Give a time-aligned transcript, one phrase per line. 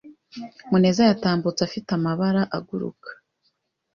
[0.69, 3.09] Muneza yatambutse afite amabara aguruka.